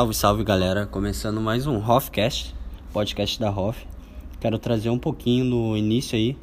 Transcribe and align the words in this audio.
Salve, 0.00 0.14
salve 0.14 0.44
galera! 0.44 0.86
Começando 0.86 1.42
mais 1.42 1.66
um 1.66 1.76
Hoffcast, 1.76 2.54
podcast 2.90 3.38
da 3.38 3.50
Hoff. 3.50 3.86
Quero 4.40 4.58
trazer 4.58 4.88
um 4.88 4.98
pouquinho 4.98 5.44
no 5.44 5.76
início 5.76 6.16
aí 6.16 6.38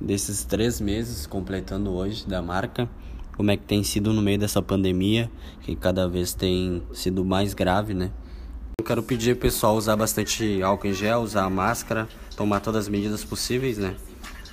desses 0.00 0.42
três 0.42 0.80
meses, 0.80 1.26
completando 1.26 1.92
hoje, 1.92 2.26
da 2.26 2.40
marca. 2.40 2.88
Como 3.36 3.50
é 3.50 3.58
que 3.58 3.64
tem 3.64 3.84
sido 3.84 4.10
no 4.10 4.22
meio 4.22 4.38
dessa 4.38 4.62
pandemia, 4.62 5.30
que 5.60 5.76
cada 5.76 6.08
vez 6.08 6.32
tem 6.32 6.82
sido 6.94 7.22
mais 7.26 7.52
grave, 7.52 7.92
né? 7.92 8.10
Eu 8.80 8.86
quero 8.86 9.02
pedir 9.02 9.38
pessoal 9.38 9.76
usar 9.76 9.96
bastante 9.96 10.62
álcool 10.62 10.86
em 10.86 10.94
gel, 10.94 11.20
usar 11.20 11.50
máscara, 11.50 12.08
tomar 12.34 12.60
todas 12.60 12.86
as 12.86 12.88
medidas 12.88 13.22
possíveis, 13.22 13.76
né? 13.76 13.96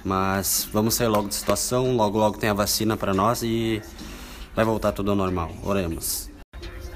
Mas 0.03 0.67
vamos 0.73 0.95
sair 0.95 1.07
logo 1.07 1.29
de 1.29 1.35
situação, 1.35 1.95
logo 1.95 2.17
logo 2.17 2.37
tem 2.37 2.49
a 2.49 2.53
vacina 2.53 2.97
para 2.97 3.13
nós 3.13 3.43
e 3.43 3.81
vai 4.53 4.65
voltar 4.65 4.91
tudo 4.91 5.11
ao 5.11 5.15
normal. 5.15 5.53
Oremos. 5.63 6.30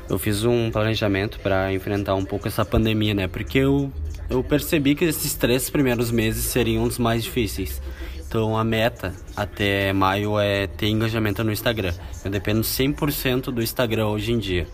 Eu 0.07 0.19
fiz 0.19 0.43
um 0.43 0.69
planejamento 0.69 1.39
para 1.39 1.73
enfrentar 1.73 2.13
um 2.13 2.23
pouco 2.23 2.47
essa 2.47 2.63
pandemia, 2.63 3.13
né? 3.13 3.27
Porque 3.27 3.57
eu, 3.57 3.91
eu 4.29 4.43
percebi 4.43 4.93
que 4.93 5.05
esses 5.05 5.33
três 5.33 5.69
primeiros 5.69 6.11
meses 6.11 6.45
seriam 6.45 6.83
os 6.83 6.99
mais 6.99 7.23
difíceis. 7.23 7.81
Então 8.27 8.55
a 8.55 8.63
meta 8.63 9.13
até 9.35 9.91
maio 9.93 10.39
é 10.39 10.67
ter 10.67 10.87
engajamento 10.87 11.43
no 11.43 11.51
Instagram. 11.51 11.93
Eu 12.23 12.29
dependo 12.29 12.61
100% 12.61 13.45
do 13.45 13.63
Instagram 13.63 14.07
hoje 14.07 14.31
em 14.31 14.37
dia. 14.37 14.67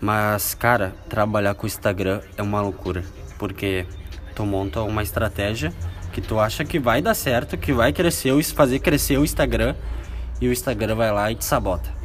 Mas, 0.00 0.54
cara, 0.54 0.94
trabalhar 1.08 1.54
com 1.54 1.64
o 1.64 1.66
Instagram 1.68 2.20
é 2.36 2.42
uma 2.42 2.60
loucura. 2.60 3.04
Porque 3.38 3.86
tu 4.34 4.44
monta 4.44 4.82
uma 4.82 5.02
estratégia 5.02 5.72
que 6.12 6.20
tu 6.20 6.40
acha 6.40 6.64
que 6.64 6.80
vai 6.80 7.00
dar 7.00 7.14
certo, 7.14 7.56
que 7.56 7.72
vai 7.72 7.92
crescer, 7.92 8.42
fazer 8.42 8.80
crescer 8.80 9.18
o 9.18 9.24
Instagram, 9.24 9.76
e 10.40 10.48
o 10.48 10.52
Instagram 10.52 10.96
vai 10.96 11.12
lá 11.12 11.30
e 11.30 11.36
te 11.36 11.44
sabota 11.44 11.97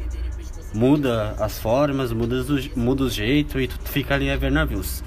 muda 0.74 1.36
as 1.38 1.58
formas, 1.58 2.12
muda, 2.12 2.36
o, 2.42 2.78
muda 2.78 3.04
o 3.04 3.10
jeito 3.10 3.60
e 3.60 3.68
tu 3.68 3.78
fica 3.84 4.14
ali 4.14 4.28
a 4.30 4.36
ver 4.36 4.50
navios. 4.50 5.02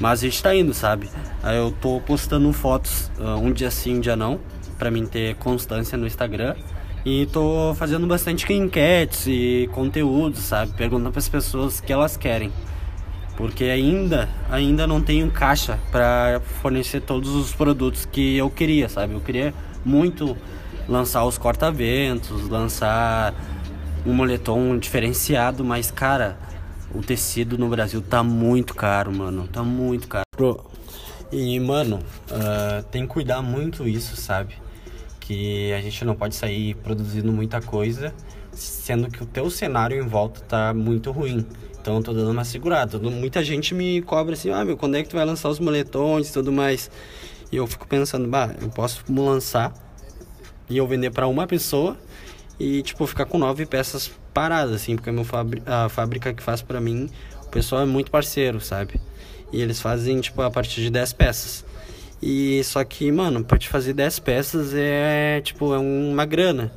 Mas 0.00 0.20
a 0.20 0.22
gente 0.22 0.42
tá 0.42 0.54
indo, 0.54 0.72
sabe? 0.72 1.08
Eu 1.44 1.70
tô 1.80 2.00
postando 2.00 2.50
fotos 2.52 3.10
uh, 3.18 3.36
um 3.36 3.52
dia 3.52 3.70
sim, 3.70 3.98
um 3.98 4.00
dia 4.00 4.16
não, 4.16 4.40
pra 4.78 4.90
mim 4.90 5.06
ter 5.06 5.36
constância 5.36 5.96
no 5.98 6.06
Instagram. 6.06 6.56
E 7.04 7.26
tô 7.26 7.74
fazendo 7.76 8.06
bastante 8.06 8.50
enquetes 8.52 9.26
e 9.26 9.68
conteúdos, 9.72 10.40
sabe? 10.40 10.72
Perguntando 10.72 11.10
para 11.10 11.18
as 11.18 11.28
pessoas 11.28 11.78
o 11.78 11.82
que 11.82 11.92
elas 11.92 12.16
querem. 12.16 12.52
Porque 13.36 13.64
ainda, 13.64 14.28
ainda 14.50 14.86
não 14.86 15.00
tenho 15.00 15.30
caixa 15.30 15.78
para 15.90 16.40
fornecer 16.60 17.00
todos 17.00 17.30
os 17.34 17.52
produtos 17.52 18.06
que 18.06 18.36
eu 18.36 18.48
queria, 18.48 18.88
sabe? 18.88 19.14
Eu 19.14 19.20
queria 19.20 19.52
muito 19.84 20.36
lançar 20.88 21.24
os 21.24 21.38
corta-ventos, 21.38 22.48
lançar 22.48 23.34
um 24.04 24.12
moletom 24.12 24.78
diferenciado, 24.78 25.64
mas 25.64 25.90
cara, 25.90 26.36
o 26.94 27.00
tecido 27.00 27.56
no 27.56 27.68
Brasil 27.68 28.02
tá 28.02 28.22
muito 28.22 28.74
caro, 28.74 29.12
mano. 29.12 29.48
Tá 29.48 29.62
muito 29.62 30.08
caro. 30.08 30.24
E, 31.30 31.58
mano, 31.58 31.98
uh, 32.30 32.82
tem 32.90 33.02
que 33.02 33.08
cuidar 33.08 33.40
muito 33.40 33.88
isso, 33.88 34.16
sabe? 34.16 34.54
Que 35.18 35.72
a 35.72 35.80
gente 35.80 36.04
não 36.04 36.14
pode 36.14 36.34
sair 36.34 36.74
produzindo 36.74 37.32
muita 37.32 37.60
coisa, 37.62 38.12
sendo 38.52 39.08
que 39.08 39.22
o 39.22 39.26
teu 39.26 39.48
cenário 39.48 39.96
em 39.96 40.06
volta 40.06 40.40
tá 40.42 40.74
muito 40.74 41.10
ruim. 41.10 41.46
Então 41.80 41.96
eu 41.96 42.02
tô 42.02 42.12
dando 42.12 42.30
uma 42.30 42.44
segurada. 42.44 42.98
Muita 42.98 43.42
gente 43.42 43.74
me 43.74 44.02
cobra 44.02 44.34
assim, 44.34 44.50
ah, 44.50 44.64
meu, 44.64 44.76
quando 44.76 44.96
é 44.96 45.02
que 45.02 45.08
tu 45.08 45.16
vai 45.16 45.24
lançar 45.24 45.48
os 45.48 45.58
moletons 45.58 46.28
e 46.28 46.32
tudo 46.32 46.52
mais? 46.52 46.90
E 47.50 47.56
eu 47.56 47.66
fico 47.66 47.86
pensando, 47.88 48.28
bah, 48.28 48.54
eu 48.60 48.68
posso 48.68 49.02
lançar 49.10 49.72
e 50.68 50.76
eu 50.76 50.86
vender 50.86 51.10
para 51.10 51.26
uma 51.26 51.46
pessoa 51.46 51.96
e, 52.58 52.82
tipo, 52.82 53.06
ficar 53.06 53.24
com 53.26 53.38
nove 53.38 53.66
peças 53.66 54.10
paradas, 54.32 54.74
assim, 54.74 54.96
porque 54.96 55.10
a, 55.66 55.88
fábrica 55.88 56.32
que 56.32 56.42
faz 56.42 56.62
para 56.62 56.80
mim, 56.80 57.08
o 57.44 57.48
pessoal 57.48 57.82
é 57.82 57.86
muito 57.86 58.10
parceiro, 58.10 58.60
sabe? 58.60 59.00
E 59.52 59.60
eles 59.60 59.80
fazem, 59.80 60.20
tipo, 60.20 60.40
a 60.42 60.50
partir 60.50 60.80
de 60.80 60.90
10 60.90 61.12
peças. 61.12 61.64
E 62.22 62.62
só 62.64 62.82
que, 62.84 63.10
mano, 63.10 63.44
pra 63.44 63.58
te 63.58 63.68
fazer 63.68 63.92
10 63.92 64.20
peças 64.20 64.72
é, 64.74 65.40
tipo, 65.40 65.74
é 65.74 65.78
uma 65.78 66.24
grana. 66.24 66.72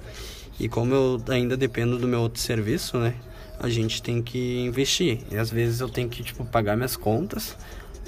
E 0.60 0.68
como 0.68 0.94
eu 0.94 1.22
ainda 1.30 1.56
dependo 1.56 1.98
do 1.98 2.08
meu 2.08 2.22
outro 2.22 2.42
serviço, 2.42 2.98
né? 2.98 3.14
A 3.60 3.70
gente 3.70 4.02
tem 4.02 4.22
que 4.22 4.60
investir. 4.66 5.20
E 5.32 5.38
às 5.38 5.50
vezes 5.52 5.80
eu 5.82 5.90
tenho 5.90 6.10
que, 6.10 6.24
tipo, 6.24 6.44
pagar 6.46 6.76
minhas 6.76 6.98
contas 6.98 7.56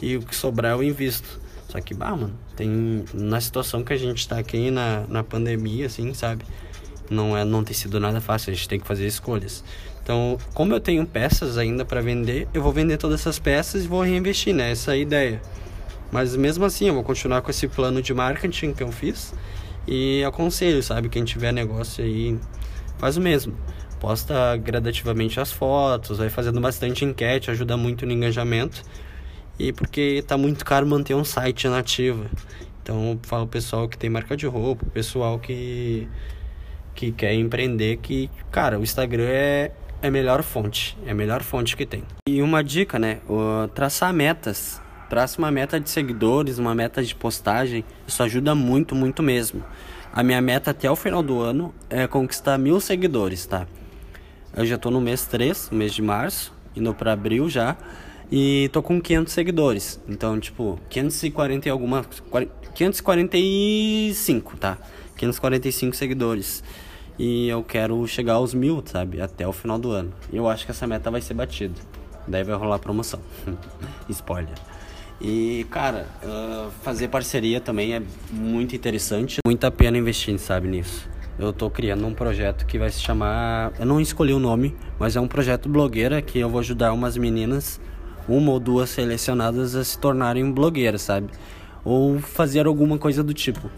e 0.02 0.18
o 0.18 0.22
que 0.22 0.36
sobrar 0.36 0.74
eu 0.74 0.84
invisto. 0.84 1.40
Só 1.70 1.80
que, 1.80 1.94
bah, 1.94 2.16
mano, 2.16 2.38
tem. 2.56 3.06
Na 3.14 3.40
situação 3.40 3.84
que 3.84 3.94
a 3.94 3.97
gente 3.97 4.28
tá 4.28 4.40
aqui 4.40 4.72
na, 4.72 5.06
na 5.08 5.24
pandemia, 5.24 5.86
assim, 5.86 6.14
sabe? 6.14 6.44
Não 7.09 7.38
é 7.38 7.44
não 7.44 7.63
tem 7.63 7.73
sido 7.73 8.00
nada 8.00 8.22
fácil, 8.22 8.51
a 8.51 8.53
gente 8.53 8.68
tem 8.68 8.79
que 8.79 8.88
fazer 8.88 9.06
escolhas. 9.06 9.63
Então, 10.03 10.38
como 10.53 10.73
eu 10.73 10.79
tenho 10.79 11.06
peças 11.06 11.57
ainda 11.57 11.84
para 11.84 12.01
vender, 12.01 12.47
eu 12.53 12.62
vou 12.62 12.72
vender 12.72 12.97
todas 12.97 13.19
essas 13.19 13.40
peças 13.40 13.84
e 13.84 13.88
vou 13.88 14.01
reinvestir, 14.01 14.53
né? 14.53 14.72
Essa 14.72 14.91
é 14.91 14.94
a 14.94 14.97
ideia. 14.97 15.41
Mas 16.12 16.35
mesmo 16.35 16.63
assim, 16.63 16.88
eu 16.88 16.94
vou 16.94 17.03
continuar 17.03 17.41
com 17.41 17.51
esse 17.51 17.67
plano 17.67 18.01
de 18.01 18.13
marketing 18.13 18.73
que 18.73 18.81
eu 18.81 18.91
fiz 18.91 19.34
e 19.85 20.23
aconselho, 20.23 20.81
sabe, 20.81 21.09
quem 21.09 21.23
tiver 21.23 21.51
negócio 21.51 22.03
aí, 22.03 22.38
faz 22.97 23.17
o 23.17 23.22
mesmo. 23.22 23.53
Posta 24.00 24.56
gradativamente 24.57 25.40
as 25.40 25.51
fotos, 25.51 26.19
vai 26.19 26.29
fazendo 26.29 26.62
bastante 26.62 27.03
enquete, 27.03 27.50
ajuda 27.51 27.75
muito 27.75 28.06
no 28.06 28.12
engajamento. 28.12 28.84
E 29.59 29.73
porque 29.73 30.23
tá 30.28 30.38
muito 30.38 30.63
caro 30.63 30.85
manter 30.85 31.16
um 31.16 31.23
site 31.23 31.67
nativo. 31.67 32.25
Então, 32.81 33.19
falo 33.23 33.47
pessoal 33.47 33.90
que 33.90 33.97
tem 33.97 34.09
marca 34.09 34.38
de 34.38 34.46
roupa, 34.46 34.85
pessoal 34.94 35.40
que 35.40 36.07
que 36.97 37.12
quer 37.12 37.34
empreender 37.35 37.97
que, 37.97 38.28
cara, 38.52 38.80
o 38.80 38.84
Instagram 38.84 39.28
é, 39.28 39.72
é 40.02 40.08
a 40.08 40.12
melhor 40.12 40.41
fonte, 40.41 40.97
é 41.06 41.12
a 41.12 41.13
melhor 41.16 41.44
fonte 41.44 41.78
que 41.78 41.85
tem. 41.85 42.03
E 42.28 42.41
uma 42.41 42.63
dica, 42.63 42.97
né? 42.97 43.19
Traçar 43.75 44.12
metas. 44.12 44.81
Traça 45.08 45.38
uma 45.38 45.52
meta 45.52 45.80
de 45.80 45.90
seguidores, 45.90 46.58
uma 46.58 46.74
meta 46.75 47.02
de 47.03 47.16
postagem. 47.16 47.85
Isso 48.06 48.22
ajuda 48.24 48.53
muito, 48.56 48.96
muito 48.96 49.22
mesmo. 49.22 49.63
A 50.12 50.24
minha 50.24 50.41
meta 50.41 50.72
até 50.72 50.90
o 50.90 50.96
final 50.96 51.22
do 51.22 51.40
ano 51.40 51.74
é 51.90 52.08
conquistar 52.08 52.58
mil 52.58 52.81
seguidores, 52.81 53.46
tá? 53.46 53.68
Eu 54.56 54.66
já 54.66 54.78
tô 54.78 54.90
no 54.90 55.00
mês 55.00 55.25
3, 55.28 55.69
mês 55.69 55.94
de 55.94 56.02
março, 56.02 56.52
indo 56.75 56.94
para 56.96 57.14
abril 57.14 57.47
já. 57.47 57.78
E 58.29 58.69
tô 58.74 58.81
com 58.81 59.00
500 59.00 59.31
seguidores. 59.31 60.02
Então, 60.09 60.38
tipo, 60.40 60.79
540 60.90 61.68
e 61.68 61.72
alguma. 61.72 62.03
545, 62.74 64.58
tá? 64.58 64.78
545 65.17 65.95
seguidores. 65.95 66.63
E 67.19 67.50
eu 67.50 67.63
quero 67.63 68.05
chegar 68.07 68.33
aos 68.33 68.53
mil, 68.53 68.81
sabe? 68.85 69.19
Até 69.19 69.47
o 69.47 69.51
final 69.51 69.79
do 69.79 69.91
ano. 69.91 70.13
E 70.31 70.38
eu 70.38 70.47
acho 70.47 70.66
que 70.66 70.72
essa 70.72 70.85
meta 70.85 71.09
vai 71.09 71.19
ser 71.19 71.33
batida. 71.33 71.75
Daí 72.28 72.44
vai 72.44 72.55
rolar 72.55 72.78
promoção. 72.78 73.19
Spoiler. 74.07 74.53
E, 75.19 75.66
cara, 75.72 76.05
uh, 76.23 76.69
fazer 76.83 77.07
parceria 77.07 77.59
também 77.59 77.95
é 77.95 78.01
muito 78.31 78.75
interessante. 78.75 79.39
Muita 79.45 79.72
pena 79.72 79.97
investir, 79.97 80.38
sabe, 80.38 80.67
nisso. 80.67 81.09
Eu 81.39 81.51
tô 81.51 81.69
criando 81.72 82.05
um 82.05 82.13
projeto 82.13 82.67
que 82.67 82.78
vai 82.78 82.91
se 82.91 82.99
chamar. 82.99 83.73
Eu 83.79 83.85
não 83.85 83.99
escolhi 83.99 84.34
o 84.34 84.39
nome, 84.39 84.75
mas 84.99 85.16
é 85.16 85.22
um 85.22 85.28
projeto 85.28 85.67
blogueira 85.67 86.22
que 86.22 86.38
eu 86.38 86.49
vou 86.49 86.59
ajudar 86.59 86.94
umas 86.94 87.17
meninas, 87.17 87.81
uma 88.28 88.51
ou 88.51 88.59
duas 88.59 88.91
selecionadas, 88.91 89.73
a 89.73 89.84
se 89.84 89.97
tornarem 89.97 90.51
blogueiras, 90.51 91.01
sabe? 91.01 91.29
Ou 91.84 92.19
fazer 92.19 92.67
alguma 92.67 92.97
coisa 92.99 93.23
do 93.23 93.34
tipo 93.34 93.72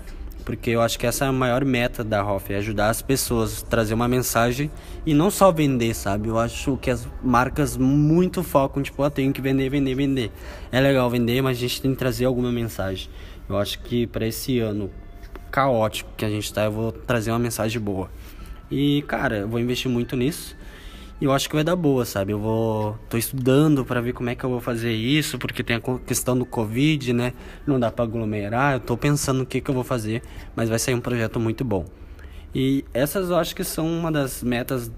porque 0.50 0.72
eu 0.72 0.82
acho 0.82 0.98
que 0.98 1.06
essa 1.06 1.26
é 1.26 1.28
a 1.28 1.32
maior 1.32 1.64
meta 1.64 2.04
da 2.04 2.26
Hoff, 2.26 2.52
é 2.52 2.58
ajudar 2.58 2.90
as 2.90 3.04
pessoas, 3.04 3.62
trazer 3.62 3.94
uma 3.94 4.08
mensagem 4.08 4.72
e 5.06 5.14
não 5.14 5.30
só 5.30 5.52
vender, 5.52 5.94
sabe? 5.94 6.28
Eu 6.28 6.40
acho 6.40 6.76
que 6.78 6.90
as 6.90 7.08
marcas 7.22 7.78
muito 7.78 8.42
focam, 8.42 8.82
tipo, 8.82 9.04
ah, 9.04 9.12
tenho 9.12 9.32
que 9.32 9.42
vender, 9.42 9.70
vender, 9.70 9.94
vender. 9.94 10.32
É 10.72 10.82
legal 10.82 11.08
vender, 11.08 11.40
mas 11.44 11.56
a 11.56 11.60
gente 11.60 11.80
tem 11.80 11.92
que 11.92 11.98
trazer 12.00 12.26
alguma 12.26 12.52
mensagem. 12.52 13.12
Eu 13.48 13.60
acho 13.60 13.78
que 13.84 14.08
para 14.08 14.26
esse 14.26 14.58
ano 14.60 14.90
caótico 15.52 16.10
que 16.18 16.26
a 16.26 16.30
gente 16.30 16.52
tá, 16.52 16.64
eu 16.64 16.72
vou 16.72 16.92
trazer 16.92 17.30
uma 17.30 17.38
mensagem 17.38 17.80
boa. 17.80 18.10
E, 18.72 19.04
cara, 19.04 19.42
eu 19.42 19.48
vou 19.48 19.60
investir 19.60 19.92
muito 19.92 20.16
nisso. 20.16 20.58
E 21.22 21.26
eu 21.26 21.34
acho 21.34 21.50
que 21.50 21.56
vai 21.56 21.66
dar 21.66 21.76
boa, 21.76 22.06
sabe? 22.06 22.32
Eu 22.32 22.40
vou. 22.40 22.98
tô 23.10 23.18
estudando 23.18 23.84
para 23.84 24.00
ver 24.00 24.14
como 24.14 24.30
é 24.30 24.36
que 24.36 24.44
eu 24.44 24.50
vou 24.50 24.62
fazer 24.62 24.94
isso, 24.94 25.38
porque 25.38 25.62
tem 25.62 25.76
a 25.76 25.82
questão 26.06 26.38
do 26.38 26.46
Covid, 26.46 27.12
né? 27.12 27.34
Não 27.68 27.78
dá 27.78 27.92
pra 27.92 28.06
aglomerar. 28.06 28.76
Eu 28.76 28.80
tô 28.80 28.96
pensando 28.96 29.40
no 29.40 29.46
que, 29.46 29.60
que 29.60 29.70
eu 29.70 29.76
vou 29.76 29.84
fazer, 29.84 30.22
mas 30.56 30.70
vai 30.70 30.80
sair 30.80 30.96
um 30.96 31.02
projeto 31.02 31.38
muito 31.38 31.66
bom. 31.66 31.86
E 32.56 32.86
essas 32.94 33.30
eu 33.30 33.36
acho 33.36 33.54
que 33.54 33.66
são 33.66 33.86
uma 33.86 34.10
das 34.10 34.42
metas 34.42 34.90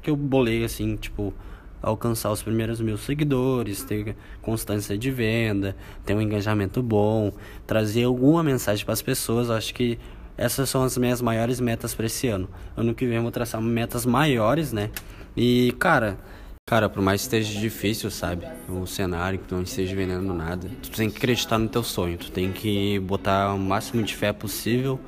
que 0.00 0.08
eu 0.08 0.16
bolei, 0.16 0.64
assim, 0.64 0.96
tipo, 0.96 1.34
alcançar 1.82 2.32
os 2.32 2.42
primeiros 2.42 2.80
mil 2.80 2.96
seguidores, 2.96 3.82
ter 3.82 4.16
constância 4.40 4.96
de 4.96 5.10
venda, 5.10 5.76
ter 6.06 6.14
um 6.14 6.22
engajamento 6.22 6.82
bom, 6.82 7.32
trazer 7.66 8.04
alguma 8.04 8.42
mensagem 8.42 8.82
para 8.84 8.94
as 8.94 9.02
pessoas. 9.02 9.48
Eu 9.50 9.54
acho 9.54 9.74
que 9.74 9.98
essas 10.36 10.68
são 10.68 10.82
as 10.82 10.96
minhas 10.98 11.22
maiores 11.22 11.60
metas 11.60 11.94
para 11.94 12.06
esse 12.06 12.28
ano. 12.28 12.48
Ano 12.76 12.94
que 12.94 13.06
vem 13.06 13.16
eu 13.16 13.22
vou 13.22 13.30
traçar 13.30 13.60
metas 13.60 14.04
maiores, 14.04 14.72
né? 14.72 14.90
E, 15.36 15.74
cara, 15.78 16.18
cara, 16.66 16.88
por 16.88 17.02
mais 17.02 17.22
que 17.22 17.36
esteja 17.36 17.60
difícil, 17.60 18.10
sabe? 18.10 18.46
O 18.68 18.86
cenário, 18.86 19.38
que 19.38 19.46
tu 19.46 19.54
não 19.54 19.62
esteja 19.62 19.94
vendendo 19.94 20.32
nada, 20.34 20.68
tu 20.82 20.90
tem 20.90 21.10
que 21.10 21.16
acreditar 21.16 21.58
no 21.58 21.68
teu 21.68 21.82
sonho, 21.82 22.18
tu 22.18 22.30
tem 22.30 22.52
que 22.52 22.98
botar 23.00 23.54
o 23.54 23.58
máximo 23.58 24.02
de 24.02 24.14
fé 24.14 24.32
possível. 24.32 25.00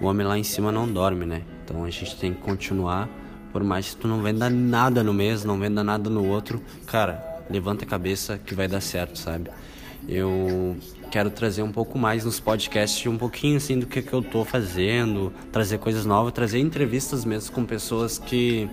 O 0.00 0.06
homem 0.06 0.26
lá 0.26 0.38
em 0.38 0.44
cima 0.44 0.72
não 0.72 0.90
dorme, 0.90 1.24
né? 1.26 1.42
Então 1.64 1.84
a 1.84 1.90
gente 1.90 2.16
tem 2.16 2.32
que 2.32 2.40
continuar, 2.40 3.08
por 3.52 3.62
mais 3.62 3.90
que 3.90 3.96
tu 3.96 4.08
não 4.08 4.22
venda 4.22 4.50
nada 4.50 5.02
no 5.02 5.14
mês, 5.14 5.44
não 5.44 5.58
venda 5.58 5.84
nada 5.84 6.10
no 6.10 6.26
outro, 6.26 6.62
cara, 6.86 7.42
levanta 7.48 7.84
a 7.84 7.88
cabeça 7.88 8.38
que 8.38 8.54
vai 8.54 8.66
dar 8.66 8.80
certo, 8.80 9.18
sabe? 9.18 9.50
Eu 10.08 10.76
quero 11.10 11.30
trazer 11.30 11.62
um 11.62 11.72
pouco 11.72 11.98
mais 11.98 12.24
nos 12.24 12.38
podcasts, 12.38 13.06
um 13.06 13.16
pouquinho 13.16 13.56
assim 13.56 13.78
do 13.78 13.86
que, 13.86 14.02
que 14.02 14.12
eu 14.12 14.22
tô 14.22 14.44
fazendo, 14.44 15.32
trazer 15.50 15.78
coisas 15.78 16.04
novas, 16.04 16.32
trazer 16.32 16.58
entrevistas 16.58 17.24
mesmo 17.24 17.54
com 17.54 17.64
pessoas 17.64 18.18
que 18.18 18.68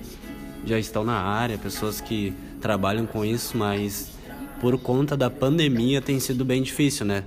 já 0.65 0.77
estão 0.77 1.03
na 1.03 1.17
área, 1.17 1.57
pessoas 1.57 2.01
que 2.01 2.33
trabalham 2.59 3.05
com 3.05 3.23
isso, 3.23 3.57
mas 3.57 4.11
por 4.59 4.77
conta 4.77 5.15
da 5.15 5.29
pandemia 5.29 6.01
tem 6.01 6.19
sido 6.19 6.45
bem 6.45 6.61
difícil, 6.61 7.05
né? 7.05 7.23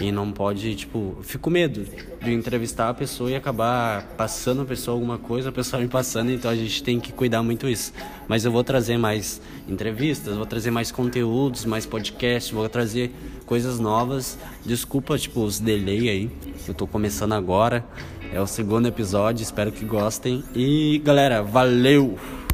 E 0.00 0.10
não 0.10 0.32
pode, 0.32 0.74
tipo, 0.74 1.16
fico 1.22 1.50
medo 1.50 1.86
de 2.20 2.32
entrevistar 2.32 2.88
a 2.88 2.94
pessoa 2.94 3.30
e 3.30 3.34
acabar 3.34 4.02
passando 4.16 4.62
a 4.62 4.64
pessoa 4.64 4.96
alguma 4.96 5.18
coisa, 5.18 5.50
a 5.50 5.52
pessoa 5.52 5.80
me 5.80 5.88
passando, 5.88 6.30
então 6.30 6.50
a 6.50 6.54
gente 6.56 6.82
tem 6.82 6.98
que 6.98 7.12
cuidar 7.12 7.42
muito 7.42 7.68
isso. 7.68 7.92
Mas 8.26 8.44
eu 8.44 8.50
vou 8.50 8.64
trazer 8.64 8.96
mais 8.96 9.40
entrevistas, 9.68 10.36
vou 10.36 10.46
trazer 10.46 10.70
mais 10.70 10.90
conteúdos, 10.90 11.64
mais 11.64 11.86
podcasts, 11.86 12.52
vou 12.52 12.68
trazer 12.68 13.12
coisas 13.46 13.78
novas. 13.78 14.38
Desculpa, 14.64 15.16
tipo, 15.16 15.42
os 15.42 15.60
delay 15.60 16.08
aí. 16.08 16.30
Eu 16.66 16.74
tô 16.74 16.86
começando 16.86 17.32
agora. 17.32 17.84
É 18.32 18.40
o 18.40 18.46
segundo 18.48 18.88
episódio, 18.88 19.44
espero 19.44 19.70
que 19.70 19.84
gostem. 19.84 20.42
E 20.56 21.00
galera, 21.04 21.40
valeu! 21.40 22.18